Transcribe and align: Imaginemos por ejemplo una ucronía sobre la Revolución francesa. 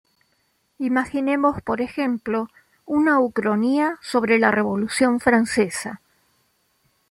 Imaginemos 0.79 1.61
por 1.61 1.79
ejemplo 1.79 2.49
una 2.87 3.19
ucronía 3.19 3.99
sobre 4.01 4.39
la 4.39 4.49
Revolución 4.49 5.19
francesa. 5.19 6.01